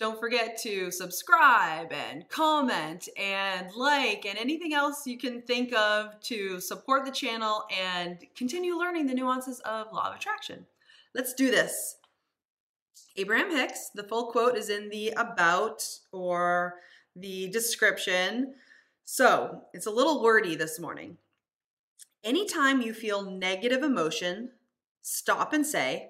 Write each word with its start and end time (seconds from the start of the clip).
Don't 0.00 0.18
forget 0.18 0.56
to 0.62 0.90
subscribe 0.90 1.92
and 1.92 2.26
comment 2.30 3.10
and 3.18 3.70
like 3.76 4.24
and 4.24 4.38
anything 4.38 4.72
else 4.72 5.06
you 5.06 5.18
can 5.18 5.42
think 5.42 5.74
of 5.74 6.18
to 6.22 6.58
support 6.58 7.04
the 7.04 7.10
channel 7.10 7.64
and 7.78 8.16
continue 8.34 8.78
learning 8.78 9.06
the 9.06 9.14
nuances 9.14 9.60
of 9.60 9.92
law 9.92 10.08
of 10.08 10.16
attraction. 10.16 10.64
Let's 11.14 11.34
do 11.34 11.50
this. 11.50 11.98
Abraham 13.16 13.50
Hicks, 13.50 13.90
the 13.94 14.04
full 14.04 14.32
quote 14.32 14.56
is 14.56 14.70
in 14.70 14.88
the 14.88 15.12
about 15.18 15.86
or 16.12 16.76
the 17.14 17.50
description. 17.50 18.54
So 19.04 19.64
it's 19.74 19.86
a 19.86 19.90
little 19.90 20.22
wordy 20.22 20.54
this 20.54 20.80
morning. 20.80 21.18
Anytime 22.24 22.80
you 22.80 22.94
feel 22.94 23.30
negative 23.30 23.82
emotion, 23.82 24.52
stop 25.02 25.52
and 25.52 25.66
say, 25.66 26.08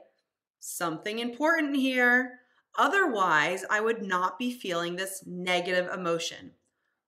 something 0.61 1.19
important 1.19 1.75
here 1.75 2.39
Otherwise, 2.79 3.65
I 3.69 3.80
would 3.80 4.02
not 4.02 4.38
be 4.38 4.52
feeling 4.52 4.97
this 4.97 5.24
negative 5.27 5.88
emotion. 5.92 6.52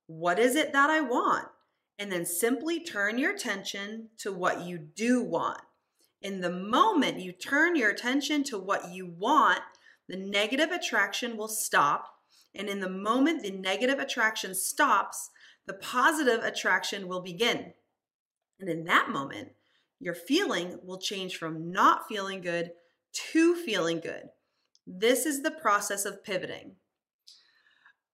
What 0.07 0.39
is 0.39 0.57
it 0.57 0.73
that 0.73 0.91
I 0.91 1.01
want? 1.01 1.49
And 1.99 2.11
then 2.11 2.27
simply 2.27 2.83
turn 2.83 3.19
your 3.19 3.33
attention 3.33 4.09
to 4.19 4.33
what 4.33 4.63
you 4.63 4.79
do 4.79 5.23
want. 5.23 5.61
In 6.21 6.41
the 6.41 6.51
moment 6.51 7.21
you 7.21 7.33
turn 7.33 7.77
your 7.77 7.91
attention 7.91 8.45
to 8.45 8.59
what 8.59 8.91
you 8.91 9.07
want, 9.07 9.61
the 10.09 10.17
negative 10.17 10.71
attraction 10.71 11.37
will 11.37 11.49
stop. 11.49 12.07
And 12.55 12.69
in 12.69 12.81
the 12.81 12.91
moment 12.91 13.43
the 13.43 13.51
negative 13.51 13.99
attraction 13.99 14.55
stops, 14.55 15.31
the 15.67 15.75
positive 15.75 16.43
attraction 16.43 17.09
will 17.09 17.23
begin. 17.23 17.73
And 18.61 18.69
in 18.69 18.85
that 18.85 19.11
moment, 19.11 19.53
your 20.01 20.15
feeling 20.15 20.79
will 20.85 20.99
change 20.99 21.37
from 21.37 21.71
not 21.71 22.09
feeling 22.09 22.41
good 22.41 22.73
to 23.33 23.55
feeling 23.55 24.01
good. 24.01 24.29
This 24.87 25.27
is 25.27 25.43
the 25.43 25.51
process 25.51 26.05
of 26.05 26.25
pivoting. 26.25 26.77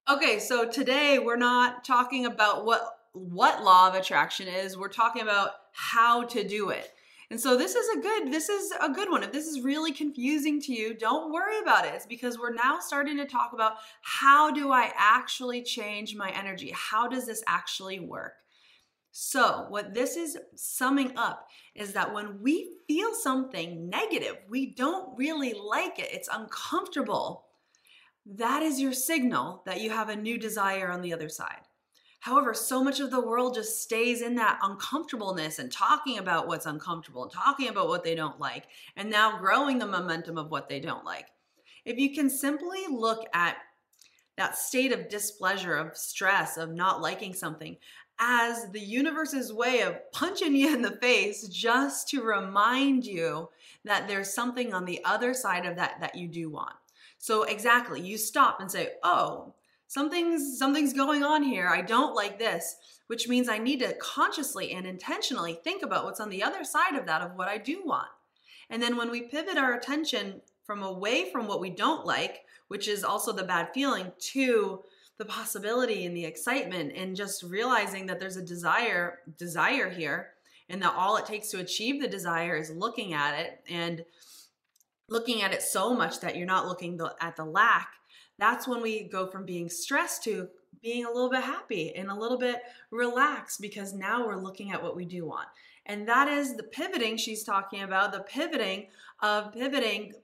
Okay, 0.08 0.38
so 0.38 0.68
today 0.68 1.18
we're 1.18 1.36
not 1.36 1.84
talking 1.84 2.26
about 2.26 2.64
what 2.64 2.94
what 3.12 3.64
law 3.64 3.88
of 3.88 3.94
attraction 3.94 4.46
is. 4.48 4.76
We're 4.76 4.88
talking 4.88 5.22
about 5.22 5.50
how 5.72 6.24
to 6.24 6.46
do 6.46 6.70
it. 6.70 6.92
And 7.30 7.38
so 7.38 7.58
this 7.58 7.74
is 7.74 7.88
a 7.96 8.00
good 8.00 8.32
this 8.32 8.48
is 8.48 8.72
a 8.82 8.90
good 8.90 9.10
one. 9.10 9.22
If 9.22 9.32
this 9.32 9.46
is 9.46 9.60
really 9.60 9.92
confusing 9.92 10.60
to 10.62 10.72
you, 10.72 10.94
don't 10.94 11.32
worry 11.32 11.58
about 11.60 11.84
it. 11.84 11.92
It's 11.94 12.06
because 12.06 12.38
we're 12.38 12.54
now 12.54 12.78
starting 12.80 13.18
to 13.18 13.26
talk 13.26 13.52
about 13.52 13.74
how 14.02 14.50
do 14.50 14.70
I 14.72 14.92
actually 14.96 15.62
change 15.62 16.14
my 16.14 16.30
energy? 16.30 16.72
How 16.74 17.06
does 17.06 17.26
this 17.26 17.42
actually 17.46 18.00
work? 18.00 18.34
So, 19.10 19.66
what 19.68 19.94
this 19.94 20.16
is 20.16 20.38
summing 20.54 21.16
up 21.16 21.48
is 21.74 21.92
that 21.92 22.12
when 22.12 22.40
we 22.42 22.76
feel 22.86 23.14
something 23.14 23.88
negative, 23.88 24.36
we 24.48 24.66
don't 24.74 25.16
really 25.16 25.54
like 25.54 25.98
it, 25.98 26.08
it's 26.12 26.28
uncomfortable. 26.32 27.46
That 28.26 28.62
is 28.62 28.80
your 28.80 28.92
signal 28.92 29.62
that 29.64 29.80
you 29.80 29.90
have 29.90 30.08
a 30.10 30.16
new 30.16 30.38
desire 30.38 30.90
on 30.90 31.00
the 31.00 31.14
other 31.14 31.28
side. 31.28 31.62
However, 32.20 32.52
so 32.52 32.82
much 32.82 33.00
of 33.00 33.10
the 33.10 33.20
world 33.20 33.54
just 33.54 33.82
stays 33.82 34.22
in 34.22 34.34
that 34.34 34.58
uncomfortableness 34.62 35.58
and 35.58 35.70
talking 35.70 36.18
about 36.18 36.48
what's 36.48 36.66
uncomfortable 36.66 37.22
and 37.22 37.32
talking 37.32 37.68
about 37.68 37.88
what 37.88 38.04
they 38.04 38.14
don't 38.14 38.40
like, 38.40 38.66
and 38.96 39.08
now 39.08 39.38
growing 39.38 39.78
the 39.78 39.86
momentum 39.86 40.36
of 40.36 40.50
what 40.50 40.68
they 40.68 40.80
don't 40.80 41.04
like. 41.04 41.26
If 41.84 41.96
you 41.96 42.14
can 42.14 42.28
simply 42.28 42.84
look 42.90 43.24
at 43.32 43.56
that 44.36 44.58
state 44.58 44.92
of 44.92 45.08
displeasure, 45.08 45.76
of 45.76 45.96
stress, 45.96 46.56
of 46.56 46.70
not 46.70 47.00
liking 47.00 47.34
something 47.34 47.76
as 48.18 48.70
the 48.70 48.80
universe's 48.80 49.52
way 49.52 49.80
of 49.80 50.10
punching 50.12 50.54
you 50.54 50.74
in 50.74 50.82
the 50.82 50.96
face 50.96 51.46
just 51.48 52.08
to 52.08 52.22
remind 52.22 53.04
you 53.04 53.48
that 53.84 54.08
there's 54.08 54.32
something 54.32 54.74
on 54.74 54.84
the 54.84 55.00
other 55.04 55.32
side 55.32 55.64
of 55.64 55.76
that 55.76 56.00
that 56.00 56.14
you 56.14 56.28
do 56.28 56.50
want. 56.50 56.74
So 57.18 57.44
exactly, 57.44 58.00
you 58.00 58.18
stop 58.18 58.60
and 58.60 58.70
say, 58.70 58.94
"Oh, 59.02 59.54
something's 59.86 60.58
something's 60.58 60.92
going 60.92 61.22
on 61.22 61.42
here. 61.42 61.68
I 61.68 61.82
don't 61.82 62.14
like 62.14 62.38
this." 62.38 62.76
Which 63.06 63.28
means 63.28 63.48
I 63.48 63.58
need 63.58 63.80
to 63.80 63.94
consciously 63.94 64.72
and 64.72 64.86
intentionally 64.86 65.54
think 65.54 65.82
about 65.82 66.04
what's 66.04 66.20
on 66.20 66.28
the 66.28 66.42
other 66.42 66.62
side 66.62 66.94
of 66.94 67.06
that 67.06 67.22
of 67.22 67.36
what 67.36 67.48
I 67.48 67.56
do 67.56 67.82
want. 67.84 68.08
And 68.68 68.82
then 68.82 68.96
when 68.96 69.10
we 69.10 69.22
pivot 69.22 69.56
our 69.56 69.74
attention 69.74 70.42
from 70.64 70.82
away 70.82 71.30
from 71.32 71.46
what 71.46 71.60
we 71.60 71.70
don't 71.70 72.04
like, 72.04 72.44
which 72.68 72.86
is 72.86 73.02
also 73.02 73.32
the 73.32 73.44
bad 73.44 73.70
feeling, 73.72 74.12
to 74.18 74.84
the 75.18 75.24
possibility 75.24 76.06
and 76.06 76.16
the 76.16 76.24
excitement 76.24 76.92
and 76.94 77.16
just 77.16 77.42
realizing 77.42 78.06
that 78.06 78.20
there's 78.20 78.36
a 78.36 78.42
desire 78.42 79.18
desire 79.36 79.90
here 79.90 80.30
and 80.68 80.80
that 80.82 80.94
all 80.96 81.16
it 81.16 81.26
takes 81.26 81.50
to 81.50 81.58
achieve 81.58 82.00
the 82.00 82.08
desire 82.08 82.56
is 82.56 82.70
looking 82.70 83.12
at 83.12 83.38
it 83.38 83.60
and 83.68 84.04
looking 85.08 85.42
at 85.42 85.52
it 85.52 85.62
so 85.62 85.92
much 85.94 86.20
that 86.20 86.36
you're 86.36 86.46
not 86.46 86.66
looking 86.66 86.96
the, 86.96 87.14
at 87.20 87.36
the 87.36 87.44
lack 87.44 87.94
that's 88.38 88.68
when 88.68 88.80
we 88.80 89.02
go 89.02 89.26
from 89.26 89.44
being 89.44 89.68
stressed 89.68 90.22
to 90.24 90.48
being 90.80 91.04
a 91.04 91.08
little 91.08 91.30
bit 91.30 91.42
happy 91.42 91.94
and 91.94 92.08
a 92.08 92.14
little 92.14 92.38
bit 92.38 92.62
relaxed 92.90 93.60
because 93.60 93.92
now 93.92 94.26
we're 94.26 94.36
looking 94.36 94.70
at 94.70 94.82
what 94.82 94.96
we 94.96 95.04
do 95.04 95.26
want. 95.26 95.48
And 95.86 96.06
that 96.06 96.28
is 96.28 96.54
the 96.54 96.62
pivoting 96.62 97.16
she's 97.16 97.42
talking 97.42 97.82
about 97.82 98.12
the 98.12 98.20
pivoting 98.20 98.86
of 99.20 99.52
pivoting 99.52 100.14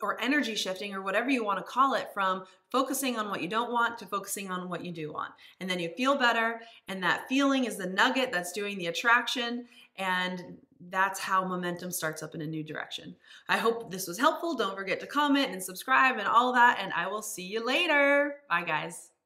or 0.00 0.20
energy 0.20 0.54
shifting 0.54 0.94
or 0.94 1.02
whatever 1.02 1.30
you 1.30 1.44
want 1.44 1.58
to 1.58 1.64
call 1.64 1.94
it 1.94 2.08
from 2.14 2.44
focusing 2.70 3.16
on 3.16 3.30
what 3.30 3.42
you 3.42 3.48
don't 3.48 3.72
want 3.72 3.98
to 3.98 4.06
focusing 4.06 4.50
on 4.50 4.68
what 4.68 4.84
you 4.84 4.92
do 4.92 5.12
want. 5.12 5.32
And 5.60 5.68
then 5.68 5.78
you 5.78 5.90
feel 5.96 6.16
better 6.16 6.60
and 6.88 7.02
that 7.02 7.28
feeling 7.28 7.64
is 7.64 7.76
the 7.76 7.86
nugget 7.86 8.32
that's 8.32 8.52
doing 8.52 8.78
the 8.78 8.86
attraction 8.86 9.66
and 9.96 10.56
that's 10.90 11.18
how 11.18 11.44
momentum 11.44 11.90
starts 11.90 12.22
up 12.22 12.34
in 12.34 12.42
a 12.42 12.46
new 12.46 12.62
direction. 12.62 13.16
I 13.48 13.58
hope 13.58 13.90
this 13.90 14.06
was 14.06 14.18
helpful. 14.18 14.54
Don't 14.54 14.76
forget 14.76 15.00
to 15.00 15.06
comment 15.06 15.50
and 15.50 15.62
subscribe 15.62 16.18
and 16.18 16.28
all 16.28 16.52
that 16.52 16.78
and 16.80 16.92
I 16.92 17.08
will 17.08 17.22
see 17.22 17.44
you 17.44 17.64
later. 17.64 18.36
Bye 18.48 18.62
guys. 18.62 19.17